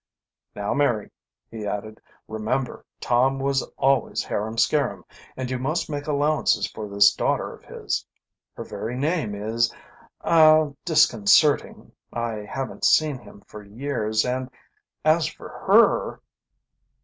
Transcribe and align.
"Now, 0.55 0.73
Mary," 0.73 1.11
he 1.51 1.67
added, 1.67 2.01
"remember 2.27 2.83
Tom 2.99 3.37
was 3.37 3.61
always 3.77 4.23
harum 4.23 4.57
scarum, 4.57 5.05
and 5.37 5.51
you 5.51 5.59
must 5.59 5.91
make 5.91 6.07
allowances 6.07 6.65
for 6.65 6.87
this 6.89 7.13
daughter 7.13 7.53
of 7.53 7.63
his. 7.65 8.03
Her 8.55 8.63
very 8.63 8.97
name 8.97 9.35
is 9.35 9.71
ah 10.21 10.69
disconcerting. 10.85 11.91
I 12.11 12.47
haven't 12.49 12.83
seen 12.83 13.19
him 13.19 13.41
for 13.41 13.61
years, 13.61 14.25
and 14.25 14.49
as 15.05 15.27
for 15.27 15.49
her...." 15.67 16.19